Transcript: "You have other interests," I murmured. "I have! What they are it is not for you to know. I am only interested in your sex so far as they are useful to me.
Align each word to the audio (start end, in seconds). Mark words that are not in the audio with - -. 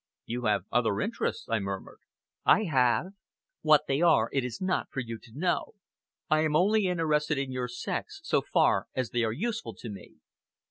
"You 0.25 0.45
have 0.45 0.63
other 0.71 0.99
interests," 0.99 1.47
I 1.47 1.59
murmured. 1.59 1.99
"I 2.43 2.63
have! 2.63 3.13
What 3.61 3.81
they 3.87 4.01
are 4.01 4.29
it 4.33 4.43
is 4.43 4.59
not 4.59 4.87
for 4.89 4.99
you 4.99 5.19
to 5.19 5.31
know. 5.37 5.75
I 6.27 6.39
am 6.39 6.55
only 6.55 6.87
interested 6.87 7.37
in 7.37 7.51
your 7.51 7.67
sex 7.67 8.19
so 8.23 8.41
far 8.41 8.87
as 8.95 9.11
they 9.11 9.23
are 9.23 9.31
useful 9.31 9.75
to 9.75 9.89
me. 9.91 10.15